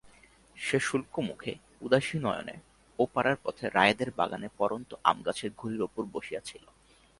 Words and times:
সে 0.57 0.77
শুল্কমুখে 0.79 1.53
উদাসীনয়নে 1.81 2.55
ও-পাড়ার 2.99 3.37
পথে 3.43 3.65
রায়েদের 3.69 4.09
বাগানে 4.11 4.47
পড়ন্ত 4.57 4.91
আমগাছের 5.03 5.51
গুড়ির 5.57 5.81
উপর 5.81 6.03
বসিয়া 6.13 6.41
ছিল। 6.45 6.63